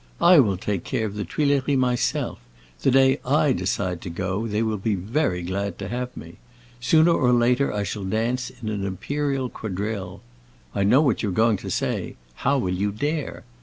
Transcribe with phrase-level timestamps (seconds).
[0.19, 2.39] I will take care of the Tuileries myself;
[2.81, 6.37] the day I decide to go they will be very glad to have me.
[6.79, 10.23] Sooner or later I shall dance in an imperial quadrille.
[10.73, 13.43] I know what you are going to say: 'How will you dare?